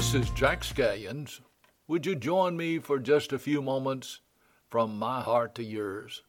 This 0.00 0.14
is 0.14 0.30
Jack 0.30 0.62
Scallions. 0.62 1.40
Would 1.86 2.06
you 2.06 2.16
join 2.16 2.56
me 2.56 2.78
for 2.78 2.98
just 2.98 3.34
a 3.34 3.38
few 3.38 3.60
moments 3.60 4.22
from 4.70 4.98
my 4.98 5.20
heart 5.20 5.54
to 5.56 5.62
yours? 5.62 6.22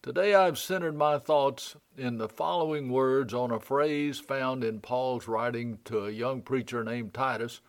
Today 0.00 0.36
I've 0.36 0.56
centered 0.56 0.94
my 0.94 1.18
thoughts 1.18 1.74
in 1.98 2.18
the 2.18 2.28
following 2.28 2.88
words 2.88 3.34
on 3.34 3.50
a 3.50 3.58
phrase 3.58 4.20
found 4.20 4.62
in 4.62 4.78
Paul's 4.78 5.26
writing 5.26 5.80
to 5.86 6.06
a 6.06 6.12
young 6.12 6.40
preacher 6.40 6.84
named 6.84 7.12
Titus 7.12 7.62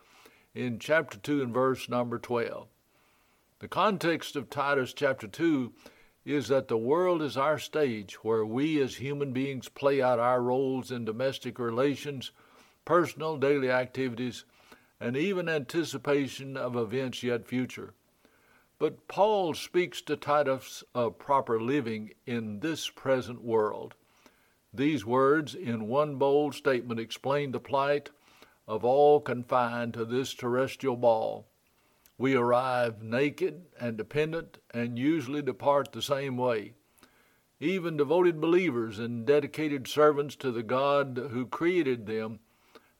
in 0.54 0.78
chapter 0.78 1.18
2 1.18 1.42
and 1.42 1.52
verse 1.52 1.90
number 1.90 2.20
12. 2.20 2.68
The 3.62 3.68
context 3.68 4.36
of 4.36 4.52
Titus 4.52 4.94
chapter 4.94 5.28
2 5.28 5.74
is 6.24 6.50
that 6.50 6.68
the 6.68 6.78
world 6.78 7.24
is 7.24 7.36
our 7.36 7.58
stage 7.58 8.24
where 8.24 8.46
we 8.46 8.80
as 8.80 8.98
human 8.98 9.34
beings 9.34 9.70
play 9.70 10.04
out 10.04 10.20
our 10.20 10.44
roles 10.44 10.92
in 10.92 11.04
domestic 11.04 11.58
relations, 11.58 12.30
personal 12.86 13.38
daily 13.38 13.72
activities, 13.72 14.46
and 15.04 15.18
even 15.18 15.50
anticipation 15.50 16.56
of 16.56 16.78
events 16.78 17.24
yet 17.24 17.46
future. 17.46 17.94
But 18.80 19.10
Paul 19.10 19.54
speaks 19.54 20.02
to 20.04 20.16
Titus 20.16 20.82
of 20.96 21.20
proper 21.20 21.62
living 21.62 22.14
in 22.26 22.62
this 22.62 22.88
present 22.90 23.44
world. 23.44 23.96
These 24.74 25.06
words, 25.06 25.56
in 25.56 25.90
one 25.90 26.16
bold 26.16 26.56
statement, 26.56 27.02
explain 27.02 27.52
the 27.52 27.60
plight 27.60 28.12
of 28.66 28.86
all 28.86 29.20
confined 29.20 29.94
to 29.96 30.06
this 30.06 30.34
terrestrial 30.34 30.96
ball. 30.96 31.48
We 32.18 32.36
arrive 32.36 33.04
naked 33.04 33.66
and 33.78 33.98
dependent 33.98 34.60
and 34.74 34.98
usually 34.98 35.42
depart 35.42 35.92
the 35.92 36.02
same 36.02 36.38
way. 36.38 36.76
Even 37.60 37.98
devoted 37.98 38.40
believers 38.40 39.00
and 39.00 39.26
dedicated 39.26 39.86
servants 39.86 40.38
to 40.38 40.50
the 40.54 40.64
God 40.64 41.28
who 41.32 41.46
created 41.46 42.06
them 42.06 42.40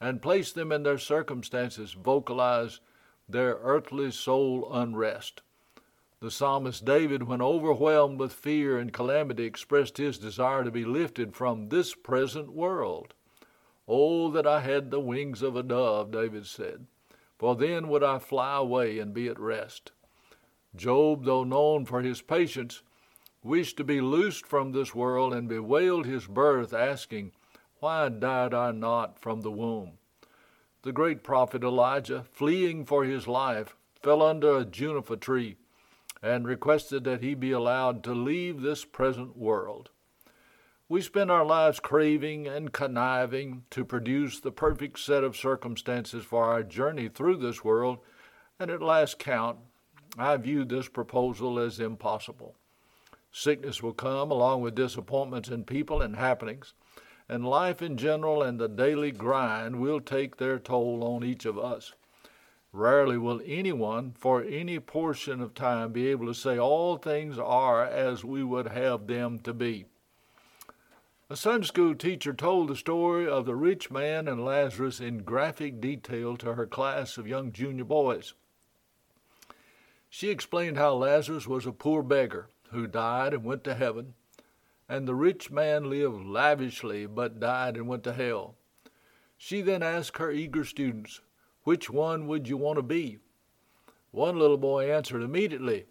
and 0.04 0.22
place 0.22 0.52
them 0.52 0.74
in 0.74 0.84
their 0.84 0.98
circumstances 0.98 1.94
vocalize 1.94 2.82
their 3.30 3.58
earthly 3.62 4.12
soul 4.12 4.68
unrest. 4.70 5.42
The 6.20 6.30
psalmist 6.30 6.84
David, 6.84 7.24
when 7.24 7.42
overwhelmed 7.42 8.20
with 8.20 8.34
fear 8.34 8.78
and 8.78 8.92
calamity, 8.92 9.46
expressed 9.46 9.98
his 9.98 10.18
desire 10.18 10.66
to 10.66 10.72
be 10.72 10.84
lifted 10.84 11.34
from 11.34 11.70
this 11.70 11.96
present 11.96 12.52
world. 12.52 13.14
Oh, 13.88 14.30
that 14.32 14.46
I 14.46 14.60
had 14.60 14.92
the 14.92 15.00
wings 15.00 15.42
of 15.42 15.56
a 15.56 15.64
dove, 15.64 16.12
David 16.12 16.48
said, 16.48 16.86
for 17.40 17.56
then 17.56 17.88
would 17.88 18.04
I 18.04 18.20
fly 18.20 18.58
away 18.58 19.00
and 19.00 19.14
be 19.14 19.30
at 19.30 19.40
rest. 19.40 19.94
Job, 20.76 21.24
though 21.24 21.46
known 21.46 21.86
for 21.86 22.02
his 22.02 22.22
patience, 22.22 22.82
wished 23.42 23.78
to 23.78 23.86
be 23.86 24.02
loosed 24.02 24.46
from 24.46 24.74
this 24.74 24.94
world 24.94 25.34
and 25.34 25.48
bewailed 25.48 26.06
his 26.06 26.28
birth, 26.28 26.74
asking, 26.74 27.32
Why 27.84 28.08
died 28.08 28.54
I 28.54 28.72
not 28.72 29.20
from 29.20 29.42
the 29.42 29.52
womb? 29.52 29.98
The 30.84 30.94
great 30.94 31.22
prophet 31.22 31.66
Elijah, 31.66 32.24
fleeing 32.32 32.86
for 32.86 33.04
his 33.04 33.28
life, 33.28 33.76
fell 34.02 34.22
under 34.22 34.56
a 34.56 34.64
juniper 34.64 35.18
tree 35.18 35.58
and 36.22 36.48
requested 36.48 37.04
that 37.04 37.22
he 37.22 37.36
be 37.36 37.52
allowed 37.52 38.02
to 38.06 38.14
leave 38.14 38.62
this 38.62 38.86
present 38.86 39.36
world. 39.36 39.90
We 40.88 41.02
spend 41.02 41.30
our 41.30 41.44
lives 41.44 41.82
craving 41.82 42.48
and 42.48 42.72
conniving 42.72 43.66
to 43.72 43.84
produce 43.84 44.40
the 44.40 44.54
perfect 44.54 45.00
set 45.00 45.26
of 45.26 45.36
circumstances 45.36 46.24
for 46.24 46.46
our 46.46 46.64
journey 46.64 47.10
through 47.10 47.36
this 47.36 47.66
world, 47.66 47.98
and 48.62 48.72
at 48.72 48.82
last 48.82 49.20
count, 49.20 49.58
I 50.18 50.38
view 50.38 50.64
this 50.64 50.88
proposal 50.88 51.60
as 51.60 51.82
impossible. 51.82 52.56
Sickness 53.34 53.84
will 53.84 53.92
come 53.92 54.32
along 54.32 54.62
with 54.62 54.74
disappointments 54.74 55.50
in 55.50 55.66
people 55.66 56.02
and 56.02 56.16
happenings, 56.16 56.76
and 57.28 57.46
life 57.46 57.82
in 57.82 57.98
general 57.98 58.42
and 58.42 58.60
the 58.60 58.68
daily 58.68 59.12
grind 59.12 59.80
will 59.80 60.00
take 60.00 60.38
their 60.38 60.60
toll 60.60 61.04
on 61.04 61.24
each 61.24 61.46
of 61.46 61.58
us. 61.58 61.94
Rarely 62.72 63.18
will 63.18 63.42
anyone, 63.46 64.14
for 64.18 64.44
any 64.44 64.80
portion 64.80 65.42
of 65.42 65.54
time, 65.54 65.92
be 65.92 66.08
able 66.08 66.26
to 66.26 66.34
say 66.34 66.58
all 66.58 66.98
things 66.98 67.38
are 67.38 67.86
as 67.86 68.26
we 68.26 68.44
would 68.44 68.68
have 68.68 69.06
them 69.06 69.40
to 69.40 69.54
be. 69.54 69.86
A 71.30 71.36
Sunday 71.36 71.68
school 71.68 71.96
teacher 71.96 72.34
told 72.34 72.68
the 72.68 72.76
story 72.76 73.28
of 73.28 73.46
the 73.46 73.56
rich 73.56 73.90
man 73.90 74.28
and 74.28 74.44
Lazarus 74.44 75.00
in 75.00 75.24
graphic 75.24 75.80
detail 75.80 76.36
to 76.38 76.54
her 76.54 76.68
class 76.68 77.18
of 77.18 77.28
young 77.28 77.52
junior 77.52 77.86
boys. 77.86 78.34
She 80.10 80.30
explained 80.30 80.78
how 80.78 80.94
Lazarus 80.94 81.48
was 81.48 81.66
a 81.66 81.72
poor 81.72 82.04
beggar 82.04 82.50
who 82.72 82.86
died 82.86 83.34
and 83.34 83.44
went 83.44 83.64
to 83.64 83.74
heaven, 83.74 84.14
and 84.94 85.08
the 85.08 85.16
rich 85.16 85.50
man 85.50 85.90
lived 85.90 86.24
lavishly 86.24 87.08
but 87.08 87.40
died 87.40 87.76
and 87.76 87.88
went 87.88 88.04
to 88.04 88.14
hell. 88.14 88.54
She 89.36 89.60
then 89.60 89.82
asked 89.82 90.20
her 90.20 90.30
eager 90.30 90.64
students, 90.64 91.20
which 91.64 91.90
one 91.90 92.28
would 92.28 92.48
you 92.48 92.58
want 92.58 92.76
to 92.78 92.84
be? 92.84 93.18
One 94.12 94.38
little 94.38 94.58
boy 94.58 94.92
answered 94.92 95.24
immediately. 95.24 95.88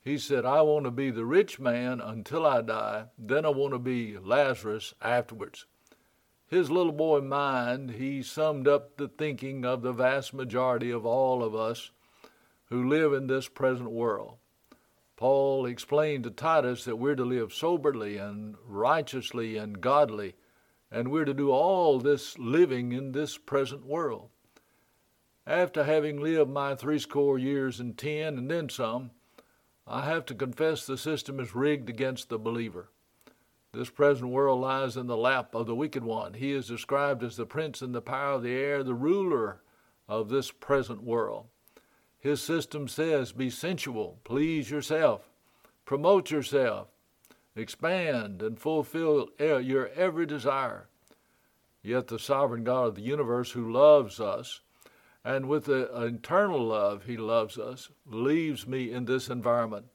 He 0.00 0.18
said, 0.18 0.44
I 0.44 0.60
want 0.62 0.86
to 0.86 0.90
be 0.90 1.12
the 1.12 1.24
rich 1.24 1.60
man 1.60 2.00
until 2.00 2.44
I 2.44 2.62
die, 2.62 3.04
then 3.16 3.46
I 3.46 3.50
want 3.50 3.74
to 3.74 3.78
be 3.78 4.18
Lazarus 4.18 4.92
afterwards. 5.00 5.66
His 6.48 6.68
little 6.68 6.90
boy 6.90 7.20
mind, 7.20 7.92
he 7.92 8.24
summed 8.24 8.66
up 8.66 8.96
the 8.96 9.06
thinking 9.06 9.64
of 9.64 9.82
the 9.82 9.92
vast 9.92 10.34
majority 10.34 10.90
of 10.90 11.06
all 11.06 11.44
of 11.44 11.54
us 11.54 11.92
who 12.70 12.88
live 12.88 13.12
in 13.12 13.28
this 13.28 13.46
present 13.46 13.92
world. 13.92 14.38
Paul 15.16 15.66
explained 15.66 16.24
to 16.24 16.30
Titus 16.30 16.84
that 16.84 16.96
we're 16.96 17.14
to 17.14 17.24
live 17.24 17.52
soberly 17.52 18.16
and 18.16 18.56
righteously 18.66 19.56
and 19.56 19.80
godly, 19.80 20.34
and 20.90 21.08
we're 21.08 21.24
to 21.24 21.34
do 21.34 21.50
all 21.50 21.98
this 21.98 22.38
living 22.38 22.92
in 22.92 23.12
this 23.12 23.38
present 23.38 23.86
world. 23.86 24.30
After 25.46 25.84
having 25.84 26.20
lived 26.20 26.50
my 26.50 26.74
threescore 26.74 27.38
years 27.38 27.80
and 27.80 27.96
ten 27.96 28.38
and 28.38 28.50
then 28.50 28.68
some, 28.68 29.10
I 29.86 30.04
have 30.04 30.24
to 30.26 30.34
confess 30.34 30.86
the 30.86 30.96
system 30.96 31.40
is 31.40 31.54
rigged 31.54 31.90
against 31.90 32.28
the 32.28 32.38
believer. 32.38 32.90
This 33.72 33.90
present 33.90 34.30
world 34.30 34.60
lies 34.60 34.96
in 34.96 35.06
the 35.06 35.16
lap 35.16 35.54
of 35.54 35.66
the 35.66 35.74
wicked 35.74 36.04
one. 36.04 36.34
He 36.34 36.52
is 36.52 36.68
described 36.68 37.24
as 37.24 37.36
the 37.36 37.46
prince 37.46 37.80
in 37.80 37.92
the 37.92 38.02
power 38.02 38.34
of 38.34 38.42
the 38.42 38.54
air, 38.54 38.82
the 38.84 38.94
ruler 38.94 39.62
of 40.08 40.28
this 40.28 40.50
present 40.50 41.02
world. 41.02 41.46
His 42.22 42.40
system 42.40 42.86
says, 42.86 43.32
Be 43.32 43.50
sensual, 43.50 44.20
please 44.22 44.70
yourself, 44.70 45.28
promote 45.84 46.30
yourself, 46.30 46.86
expand, 47.56 48.42
and 48.42 48.56
fulfill 48.60 49.30
your 49.40 49.88
every 49.88 50.24
desire. 50.24 50.86
Yet 51.82 52.06
the 52.06 52.20
sovereign 52.20 52.62
God 52.62 52.86
of 52.86 52.94
the 52.94 53.02
universe, 53.02 53.50
who 53.50 53.72
loves 53.72 54.20
us, 54.20 54.60
and 55.24 55.48
with 55.48 55.64
the 55.64 55.90
eternal 56.00 56.64
love 56.64 57.06
he 57.06 57.16
loves 57.16 57.58
us, 57.58 57.90
leaves 58.06 58.68
me 58.68 58.92
in 58.92 59.04
this 59.04 59.28
environment. 59.28 59.86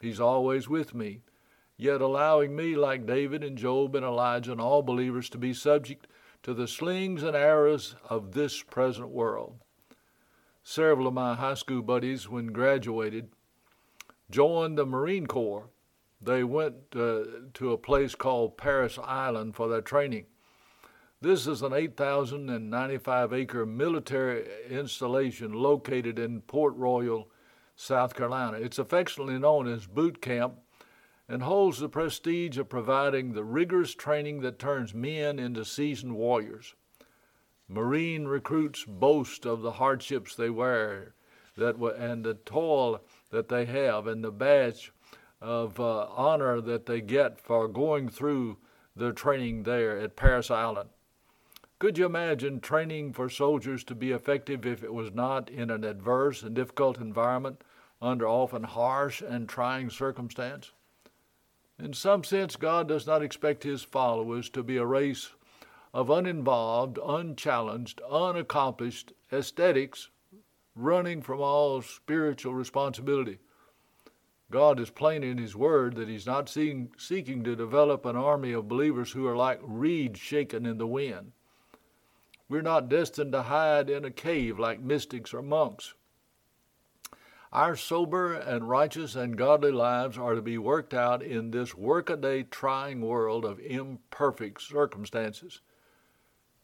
He's 0.00 0.18
always 0.18 0.68
with 0.68 0.96
me, 0.96 1.20
yet 1.76 2.00
allowing 2.00 2.56
me, 2.56 2.74
like 2.74 3.06
David 3.06 3.44
and 3.44 3.56
Job 3.56 3.94
and 3.94 4.04
Elijah 4.04 4.50
and 4.50 4.60
all 4.60 4.82
believers, 4.82 5.30
to 5.30 5.38
be 5.38 5.54
subject 5.54 6.08
to 6.42 6.54
the 6.54 6.66
slings 6.66 7.22
and 7.22 7.36
arrows 7.36 7.94
of 8.10 8.32
this 8.32 8.64
present 8.64 9.10
world. 9.10 9.60
Several 10.64 11.08
of 11.08 11.14
my 11.14 11.34
high 11.34 11.54
school 11.54 11.82
buddies, 11.82 12.28
when 12.28 12.46
graduated, 12.46 13.30
joined 14.30 14.78
the 14.78 14.86
Marine 14.86 15.26
Corps. 15.26 15.68
They 16.20 16.44
went 16.44 16.76
uh, 16.94 17.24
to 17.54 17.72
a 17.72 17.78
place 17.78 18.14
called 18.14 18.56
Parris 18.56 18.96
Island 19.02 19.56
for 19.56 19.68
their 19.68 19.80
training. 19.80 20.26
This 21.20 21.48
is 21.48 21.62
an 21.62 21.72
8,095 21.72 23.32
acre 23.32 23.66
military 23.66 24.46
installation 24.70 25.52
located 25.52 26.18
in 26.18 26.42
Port 26.42 26.76
Royal, 26.76 27.28
South 27.74 28.14
Carolina. 28.14 28.58
It's 28.58 28.78
affectionately 28.78 29.38
known 29.38 29.66
as 29.66 29.86
Boot 29.86 30.22
Camp 30.22 30.54
and 31.28 31.42
holds 31.42 31.80
the 31.80 31.88
prestige 31.88 32.58
of 32.58 32.68
providing 32.68 33.32
the 33.32 33.44
rigorous 33.44 33.94
training 33.94 34.42
that 34.42 34.58
turns 34.58 34.94
men 34.94 35.38
into 35.38 35.64
seasoned 35.64 36.14
warriors. 36.14 36.74
Marine 37.72 38.26
recruits 38.26 38.84
boast 38.84 39.46
of 39.46 39.62
the 39.62 39.72
hardships 39.72 40.34
they 40.34 40.50
wear 40.50 41.14
that 41.56 41.76
and 41.76 42.22
the 42.22 42.34
toil 42.34 43.00
that 43.30 43.48
they 43.48 43.64
have 43.64 44.06
and 44.06 44.22
the 44.22 44.30
badge 44.30 44.92
of 45.40 45.80
uh, 45.80 46.06
honor 46.08 46.60
that 46.60 46.84
they 46.84 47.00
get 47.00 47.40
for 47.40 47.68
going 47.68 48.08
through 48.08 48.58
their 48.94 49.12
training 49.12 49.62
there 49.62 49.98
at 49.98 50.16
Parris 50.16 50.50
Island. 50.50 50.90
Could 51.78 51.96
you 51.96 52.04
imagine 52.04 52.60
training 52.60 53.14
for 53.14 53.28
soldiers 53.28 53.82
to 53.84 53.94
be 53.94 54.12
effective 54.12 54.66
if 54.66 54.84
it 54.84 54.92
was 54.92 55.12
not 55.12 55.48
in 55.48 55.70
an 55.70 55.82
adverse 55.82 56.42
and 56.42 56.54
difficult 56.54 56.98
environment 56.98 57.62
under 58.00 58.28
often 58.28 58.64
harsh 58.64 59.22
and 59.22 59.48
trying 59.48 59.88
circumstance? 59.88 60.72
In 61.78 61.94
some 61.94 62.22
sense, 62.22 62.54
God 62.56 62.86
does 62.86 63.06
not 63.06 63.22
expect 63.22 63.64
His 63.64 63.82
followers 63.82 64.50
to 64.50 64.62
be 64.62 64.76
a 64.76 64.86
race 64.86 65.30
of 65.94 66.08
uninvolved, 66.08 66.98
unchallenged, 67.04 68.00
unaccomplished 68.10 69.12
aesthetics 69.32 70.10
running 70.74 71.20
from 71.20 71.40
all 71.40 71.82
spiritual 71.82 72.54
responsibility. 72.54 73.38
God 74.50 74.80
is 74.80 74.90
plain 74.90 75.22
in 75.22 75.38
His 75.38 75.56
Word 75.56 75.96
that 75.96 76.08
He's 76.08 76.26
not 76.26 76.48
seeking, 76.48 76.90
seeking 76.96 77.44
to 77.44 77.56
develop 77.56 78.04
an 78.04 78.16
army 78.16 78.52
of 78.52 78.68
believers 78.68 79.12
who 79.12 79.26
are 79.26 79.36
like 79.36 79.60
reeds 79.62 80.18
shaken 80.18 80.66
in 80.66 80.78
the 80.78 80.86
wind. 80.86 81.32
We're 82.48 82.62
not 82.62 82.88
destined 82.88 83.32
to 83.32 83.42
hide 83.42 83.88
in 83.88 84.04
a 84.04 84.10
cave 84.10 84.58
like 84.58 84.80
mystics 84.80 85.32
or 85.32 85.42
monks. 85.42 85.94
Our 87.50 87.76
sober 87.76 88.32
and 88.32 88.68
righteous 88.68 89.14
and 89.14 89.36
godly 89.36 89.72
lives 89.72 90.16
are 90.16 90.34
to 90.34 90.42
be 90.42 90.56
worked 90.56 90.94
out 90.94 91.22
in 91.22 91.50
this 91.50 91.74
workaday 91.74 92.44
trying 92.44 93.02
world 93.02 93.44
of 93.44 93.60
imperfect 93.60 94.62
circumstances. 94.62 95.60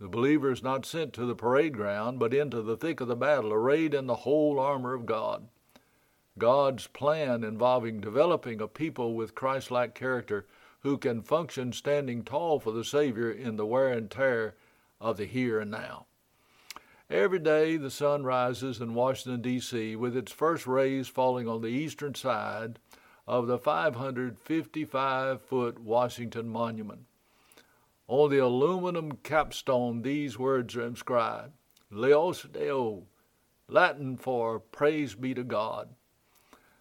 The 0.00 0.08
believer 0.08 0.52
is 0.52 0.62
not 0.62 0.86
sent 0.86 1.12
to 1.14 1.26
the 1.26 1.34
parade 1.34 1.74
ground, 1.74 2.20
but 2.20 2.32
into 2.32 2.62
the 2.62 2.76
thick 2.76 3.00
of 3.00 3.08
the 3.08 3.16
battle, 3.16 3.52
arrayed 3.52 3.94
in 3.94 4.06
the 4.06 4.16
whole 4.16 4.60
armor 4.60 4.94
of 4.94 5.06
God. 5.06 5.48
God's 6.38 6.86
plan 6.86 7.42
involving 7.42 8.00
developing 8.00 8.60
a 8.60 8.68
people 8.68 9.14
with 9.14 9.34
Christ 9.34 9.72
like 9.72 9.96
character 9.96 10.46
who 10.80 10.98
can 10.98 11.22
function 11.22 11.72
standing 11.72 12.22
tall 12.22 12.60
for 12.60 12.70
the 12.70 12.84
Savior 12.84 13.28
in 13.30 13.56
the 13.56 13.66
wear 13.66 13.88
and 13.88 14.08
tear 14.08 14.54
of 15.00 15.16
the 15.16 15.24
here 15.24 15.58
and 15.58 15.70
now. 15.70 16.06
Every 17.10 17.40
day 17.40 17.76
the 17.76 17.90
sun 17.90 18.22
rises 18.22 18.80
in 18.80 18.94
Washington, 18.94 19.42
D.C., 19.42 19.96
with 19.96 20.16
its 20.16 20.30
first 20.30 20.66
rays 20.66 21.08
falling 21.08 21.48
on 21.48 21.62
the 21.62 21.68
eastern 21.68 22.14
side 22.14 22.78
of 23.26 23.46
the 23.46 23.58
555 23.58 25.42
foot 25.42 25.80
Washington 25.80 26.48
Monument. 26.48 27.06
On 28.08 28.30
the 28.30 28.38
aluminum 28.38 29.18
capstone, 29.22 30.00
these 30.00 30.38
words 30.38 30.74
are 30.76 30.86
inscribed 30.86 31.52
Laus 31.90 32.42
Deo, 32.50 33.02
Latin 33.68 34.16
for 34.16 34.58
Praise 34.58 35.14
be 35.14 35.34
to 35.34 35.44
God. 35.44 35.90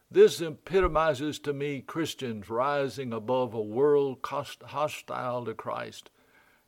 This 0.09 0.39
epitomizes 0.39 1.37
to 1.39 1.51
me 1.51 1.81
Christians 1.81 2.49
rising 2.49 3.11
above 3.11 3.53
a 3.53 3.61
world 3.61 4.19
hostile 4.23 5.43
to 5.43 5.53
Christ 5.53 6.09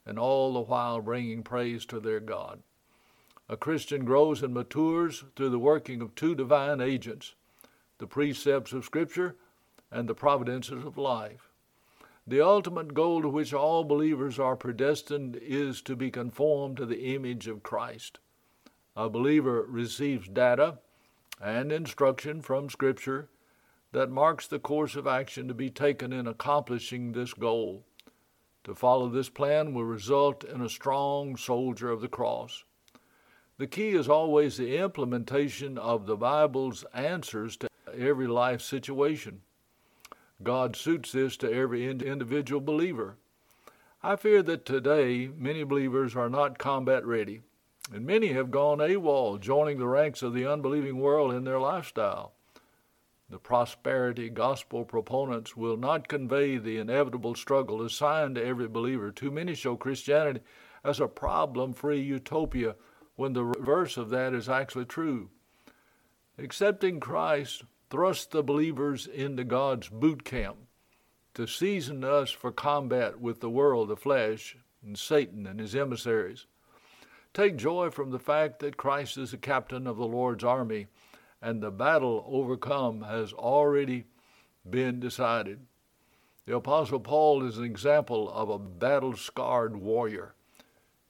and 0.06 0.20
all 0.20 0.52
the 0.52 0.62
while 0.62 1.00
bringing 1.00 1.42
praise 1.42 1.86
to 1.86 2.02
their 2.02 2.20
God. 2.20 2.62
A 3.48 3.56
Christian 3.56 4.04
grows 4.04 4.44
and 4.44 4.54
matures 4.54 5.24
through 5.38 5.52
the 5.52 5.58
working 5.58 6.02
of 6.02 6.16
two 6.16 6.36
divine 6.36 6.82
agents 6.82 7.34
the 7.98 8.08
precepts 8.08 8.74
of 8.74 8.84
Scripture 8.84 9.38
and 9.90 10.10
the 10.10 10.16
providences 10.16 10.84
of 10.84 10.98
life. 10.98 11.49
The 12.30 12.42
ultimate 12.42 12.94
goal 12.94 13.24
to 13.24 13.28
which 13.28 13.56
all 13.56 13.84
believers 13.84 14.38
are 14.38 14.56
predestined 14.56 15.36
is 15.42 15.82
to 15.82 15.96
be 15.96 16.12
conformed 16.12 16.78
to 16.78 16.86
the 16.86 17.16
image 17.16 17.48
of 17.48 17.64
Christ. 17.64 18.20
A 18.96 19.10
believer 19.10 19.66
receives 19.68 20.28
data 20.28 20.78
and 21.42 21.72
instruction 21.72 22.44
from 22.44 22.70
Scripture 22.70 23.30
that 23.94 24.12
marks 24.12 24.46
the 24.46 24.60
course 24.60 24.96
of 24.96 25.08
action 25.08 25.48
to 25.48 25.56
be 25.56 25.72
taken 25.72 26.14
in 26.14 26.28
accomplishing 26.28 27.14
this 27.14 27.34
goal. 27.34 27.84
To 28.66 28.76
follow 28.76 29.10
this 29.10 29.30
plan 29.30 29.74
will 29.74 29.86
result 29.86 30.44
in 30.44 30.62
a 30.62 30.70
strong 30.70 31.36
soldier 31.36 31.90
of 31.90 32.00
the 32.00 32.08
cross. 32.08 32.64
The 33.58 33.66
key 33.66 33.90
is 33.90 34.08
always 34.08 34.56
the 34.56 34.78
implementation 34.78 35.80
of 35.80 36.06
the 36.06 36.16
Bible's 36.16 36.86
answers 36.94 37.58
to 37.58 37.70
every 37.92 38.28
life 38.28 38.62
situation. 38.62 39.42
God 40.42 40.76
suits 40.76 41.12
this 41.12 41.36
to 41.38 41.52
every 41.52 41.90
individual 41.90 42.62
believer. 42.62 43.18
I 44.02 44.16
fear 44.16 44.42
that 44.44 44.66
today 44.66 45.30
many 45.36 45.64
believers 45.64 46.16
are 46.16 46.30
not 46.30 46.58
combat 46.58 47.06
ready, 47.06 47.42
and 47.94 48.06
many 48.06 48.28
have 48.28 48.50
gone 48.50 48.78
AWOL, 48.78 49.40
joining 49.40 49.78
the 49.78 49.88
ranks 49.88 50.22
of 50.22 50.34
the 50.34 50.46
unbelieving 50.46 51.00
world 51.00 51.34
in 51.34 51.44
their 51.44 51.60
lifestyle. 51.60 52.34
The 53.30 53.38
prosperity 53.38 54.30
gospel 54.30 54.86
proponents 54.86 55.58
will 55.58 55.78
not 55.78 56.08
convey 56.08 56.58
the 56.58 56.78
inevitable 56.78 57.36
struggle 57.36 57.82
assigned 57.82 58.36
to 58.36 58.46
every 58.46 58.68
believer. 58.68 59.12
Too 59.12 59.30
many 59.30 59.54
show 59.54 59.76
Christianity 59.76 60.40
as 60.84 61.00
a 61.00 61.08
problem 61.08 61.74
free 61.74 62.02
utopia 62.02 62.76
when 63.18 63.34
the 63.34 63.44
reverse 63.44 63.98
of 63.98 64.10
that 64.10 64.34
is 64.34 64.48
actually 64.48 64.86
true. 64.86 65.30
Accepting 66.38 67.02
Christ 67.02 67.66
thrusts 67.90 68.26
the 68.26 68.44
believers 68.44 69.08
into 69.08 69.44
God's 69.44 69.90
boot 69.90 70.24
camp 70.24 70.58
to 71.34 71.48
season 71.48 72.04
us 72.04 72.32
for 72.32 72.52
combat 72.52 73.20
with 73.20 73.40
the 73.40 73.50
world, 73.50 73.90
the 73.90 73.96
flesh, 73.96 74.58
and 74.84 74.98
Satan 74.98 75.46
and 75.46 75.60
his 75.60 75.76
emissaries. 75.76 76.46
Take 77.34 77.58
joy 77.58 77.90
from 77.90 78.12
the 78.12 78.20
fact 78.20 78.60
that 78.60 78.78
Christ 78.78 79.18
is 79.18 79.32
the 79.32 79.38
captain 79.38 79.88
of 79.88 79.98
the 79.98 80.08
Lord's 80.08 80.44
army 80.44 80.88
and 81.42 81.62
the 81.62 81.72
battle 81.72 82.26
overcome 82.28 83.02
has 83.04 83.32
already 83.34 84.06
been 84.70 85.00
decided. 85.00 85.60
The 86.46 86.56
Apostle 86.56 87.00
Paul 87.00 87.46
is 87.46 87.58
an 87.58 87.64
example 87.64 88.30
of 88.32 88.50
a 88.50 88.60
battle 88.60 89.16
scarred 89.16 89.78
warrior. 89.78 90.34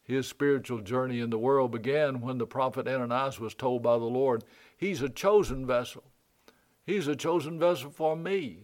His 0.04 0.28
spiritual 0.28 0.80
journey 0.80 1.20
in 1.20 1.30
the 1.30 1.38
world 1.38 1.72
began 1.72 2.22
when 2.22 2.38
the 2.38 2.48
prophet 2.48 2.88
Ananias 2.88 3.40
was 3.40 3.54
told 3.54 3.82
by 3.82 3.98
the 3.98 4.06
Lord, 4.06 4.44
He's 4.76 5.02
a 5.02 5.10
chosen 5.10 5.66
vessel. 5.66 6.04
He's 6.90 7.08
a 7.08 7.16
chosen 7.16 7.60
vessel 7.60 7.92
for 7.92 8.16
me, 8.16 8.64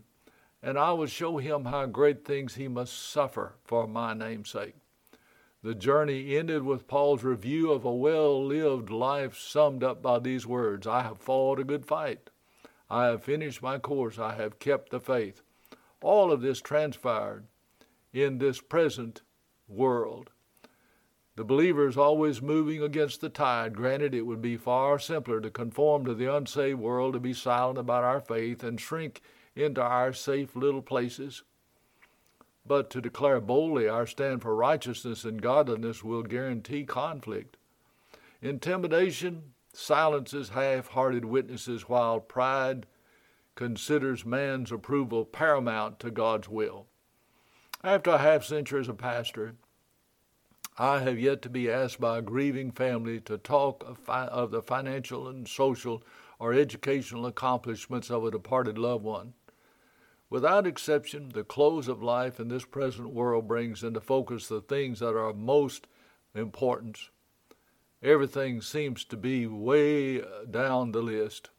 and 0.64 0.80
I 0.80 0.94
will 0.94 1.06
show 1.06 1.38
him 1.38 1.66
how 1.66 1.86
great 1.86 2.26
things 2.26 2.56
he 2.56 2.68
must 2.68 3.12
suffer 3.12 3.54
for 3.64 3.88
my 3.88 4.16
name's 4.16 4.50
sake. 4.50 4.74
The 5.62 5.76
journey 5.76 6.36
ended 6.36 6.64
with 6.64 6.88
Paul's 6.88 7.24
review 7.24 7.72
of 7.72 7.86
a 7.86 7.94
well 7.94 8.44
lived 8.44 8.90
life 8.90 9.38
summed 9.38 9.84
up 9.84 10.02
by 10.02 10.18
these 10.18 10.48
words 10.48 10.88
I 10.88 11.04
have 11.04 11.20
fought 11.20 11.60
a 11.60 11.64
good 11.64 11.86
fight. 11.86 12.32
I 12.90 13.06
have 13.06 13.24
finished 13.24 13.62
my 13.62 13.78
course. 13.78 14.18
I 14.18 14.34
have 14.34 14.58
kept 14.58 14.90
the 14.90 15.00
faith. 15.00 15.44
All 16.02 16.32
of 16.32 16.42
this 16.42 16.62
transpired 16.62 17.46
in 18.12 18.40
this 18.40 18.60
present 18.60 19.22
world. 19.68 20.32
The 21.36 21.44
believer 21.44 21.86
is 21.88 21.98
always 21.98 22.42
moving 22.42 22.82
against 22.82 23.20
the 23.20 23.30
tide. 23.30 23.76
Granted, 23.76 24.14
it 24.14 24.26
would 24.26 24.42
be 24.42 24.56
far 24.56 24.98
simpler 24.98 25.42
to 25.42 25.50
conform 25.50 26.06
to 26.06 26.14
the 26.14 26.34
unsaved 26.34 26.80
world, 26.80 27.14
to 27.14 27.20
be 27.20 27.34
silent 27.34 27.78
about 27.78 28.06
our 28.06 28.22
faith, 28.22 28.64
and 28.64 28.80
shrink 28.80 29.22
into 29.54 29.82
our 29.82 30.14
safe 30.14 30.56
little 30.56 30.82
places. 30.82 31.44
But 32.66 32.90
to 32.92 33.02
declare 33.02 33.42
boldly 33.42 33.88
our 33.88 34.08
stand 34.08 34.42
for 34.42 34.56
righteousness 34.56 35.26
and 35.26 35.42
godliness 35.42 36.04
will 36.04 36.24
guarantee 36.24 36.86
conflict. 36.86 37.58
Intimidation 38.42 39.54
silences 39.74 40.50
half 40.50 40.88
hearted 40.88 41.26
witnesses, 41.26 41.90
while 41.90 42.22
pride 42.22 42.86
considers 43.56 44.26
man's 44.26 44.72
approval 44.72 45.26
paramount 45.26 46.00
to 46.00 46.12
God's 46.12 46.48
will. 46.48 46.88
After 47.84 48.12
a 48.12 48.18
half 48.18 48.46
century 48.46 48.80
as 48.80 48.88
a 48.88 48.94
pastor, 48.94 49.56
I 50.78 51.00
have 51.00 51.18
yet 51.18 51.42
to 51.44 51.50
be 51.50 51.72
asked 51.72 52.02
by 52.02 52.18
a 52.18 52.22
grieving 52.22 52.72
family 52.72 53.22
to 53.22 53.38
talk 53.38 53.84
of, 53.88 53.98
fi- 53.98 54.28
of 54.28 54.52
the 54.52 54.62
financial 54.62 55.28
and 55.28 55.48
social 55.48 56.04
or 56.38 56.54
educational 56.54 57.26
accomplishments 57.26 58.12
of 58.12 58.26
a 58.26 58.32
departed 58.32 58.78
loved 58.78 59.06
one. 59.06 59.34
Without 60.30 60.68
exception, 60.68 61.30
the 61.30 61.46
close 61.46 61.88
of 61.88 62.04
life 62.04 62.42
in 62.42 62.50
this 62.50 62.66
present 62.66 63.14
world 63.14 63.48
brings 63.48 63.84
into 63.84 64.02
focus 64.02 64.48
the 64.48 64.60
things 64.60 65.00
that 65.00 65.16
are 65.16 65.30
of 65.30 65.38
most 65.38 65.88
importance. 66.34 67.10
Everything 68.04 68.60
seems 68.60 69.06
to 69.06 69.16
be 69.16 69.48
way 69.48 70.22
down 70.52 70.92
the 70.92 71.02
list. 71.02 71.52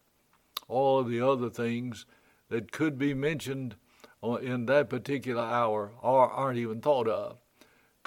All 0.67 0.99
of 0.99 1.09
the 1.09 1.21
other 1.21 1.49
things 1.49 2.05
that 2.49 2.71
could 2.71 2.99
be 2.99 3.15
mentioned 3.15 3.75
uh, 4.23 4.35
in 4.35 4.67
that 4.67 4.89
particular 4.89 5.41
hour 5.41 5.93
are, 6.03 6.29
aren't 6.29 6.59
even 6.59 6.81
thought 6.81 7.07
of. 7.07 7.39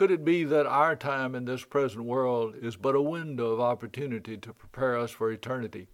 Could 0.00 0.10
it 0.10 0.24
be 0.24 0.44
that 0.44 0.64
our 0.64 0.96
time 0.96 1.34
in 1.34 1.44
this 1.44 1.62
present 1.62 2.06
world 2.06 2.54
is 2.58 2.74
but 2.74 2.94
a 2.94 3.02
window 3.02 3.50
of 3.50 3.60
opportunity 3.60 4.38
to 4.38 4.54
prepare 4.54 4.96
us 4.96 5.10
for 5.10 5.30
eternity? 5.30 5.88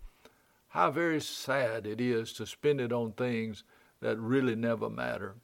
How 0.69 0.93
very 0.93 1.21
sad 1.21 1.89
it 1.89 2.01
is 2.01 2.33
to 2.35 2.47
spend 2.47 2.81
it 2.81 2.93
on 2.93 3.11
things 3.11 3.65
that 4.01 4.17
really 4.21 4.55
never 4.55 4.89
matter. 4.89 5.35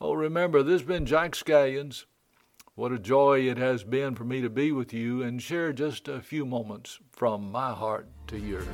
Oh, 0.00 0.12
remember, 0.12 0.62
this 0.62 0.82
has 0.82 0.86
been 0.86 1.04
Jack 1.04 1.32
Scallions. 1.32 2.04
What 2.76 2.92
a 2.92 2.98
joy 3.00 3.40
it 3.40 3.58
has 3.58 3.82
been 3.82 4.14
for 4.14 4.22
me 4.22 4.40
to 4.40 4.48
be 4.48 4.70
with 4.70 4.92
you 4.92 5.24
and 5.24 5.42
share 5.42 5.72
just 5.72 6.06
a 6.06 6.20
few 6.20 6.46
moments 6.46 7.00
from 7.10 7.50
my 7.50 7.72
heart 7.72 8.06
to 8.28 8.38
yours. 8.38 8.68